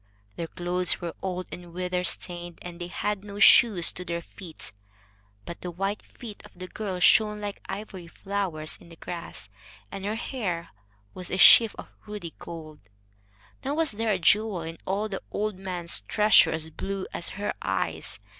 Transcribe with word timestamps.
Their 0.35 0.47
clothes 0.47 0.99
were 0.99 1.13
old 1.21 1.45
and 1.51 1.75
weather 1.75 2.03
stained, 2.03 2.57
and 2.63 2.81
they 2.81 2.87
had 2.87 3.23
no 3.23 3.37
shoes 3.37 3.93
to 3.93 4.03
their 4.03 4.23
feet; 4.23 4.71
but 5.45 5.61
the 5.61 5.69
white 5.69 6.01
feet 6.01 6.41
of 6.43 6.57
the 6.57 6.67
girl 6.67 6.99
shone 6.99 7.39
like 7.39 7.61
ivory 7.69 8.07
flowers 8.07 8.79
in 8.81 8.89
the 8.89 8.95
grass, 8.95 9.47
and 9.91 10.03
her 10.03 10.15
hair 10.15 10.69
was 11.13 11.29
a 11.29 11.37
sheaf 11.37 11.75
of 11.75 11.87
ruddy 12.07 12.33
gold. 12.39 12.79
Nor 13.63 13.75
was 13.75 13.91
there 13.91 14.11
a 14.11 14.17
jewel 14.17 14.63
in 14.63 14.79
all 14.87 15.07
the 15.07 15.21
old 15.29 15.59
man's 15.59 16.01
treasure 16.07 16.49
as 16.49 16.71
blue 16.71 17.05
as 17.13 17.29
her 17.37 17.53
eyes. 17.61 18.17